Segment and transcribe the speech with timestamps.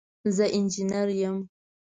[0.35, 1.37] زه انجنیره یم.